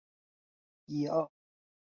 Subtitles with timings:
[0.03, 1.31] 在现代它是极罕见的姓氏。